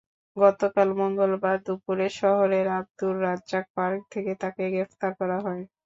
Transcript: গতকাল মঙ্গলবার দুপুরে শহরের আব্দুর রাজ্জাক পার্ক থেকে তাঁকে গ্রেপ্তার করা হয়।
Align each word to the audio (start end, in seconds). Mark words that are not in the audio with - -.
গতকাল 0.37 0.89
মঙ্গলবার 0.99 1.57
দুপুরে 1.65 2.07
শহরের 2.19 2.67
আব্দুর 2.77 3.15
রাজ্জাক 3.25 3.65
পার্ক 3.75 4.01
থেকে 4.13 4.31
তাঁকে 4.41 4.63
গ্রেপ্তার 4.73 5.11
করা 5.19 5.37
হয়। 5.45 5.63